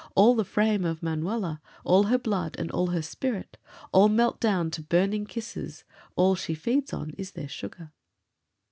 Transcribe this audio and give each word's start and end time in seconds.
All 0.15 0.33
the 0.33 0.43
frame 0.43 0.83
of 0.83 1.03
Manuela, 1.03 1.61
All 1.83 2.05
her 2.05 2.17
blood 2.17 2.55
and 2.57 2.71
all 2.71 2.87
her 2.87 3.03
spirit, 3.03 3.59
All 3.91 4.09
melt 4.09 4.39
down 4.41 4.71
to 4.71 4.81
burning 4.81 5.27
kisses, 5.27 5.83
All 6.15 6.33
she 6.33 6.55
feeds 6.55 6.91
on 6.91 7.11
is 7.19 7.33
their 7.33 7.47
sugar. 7.47 7.91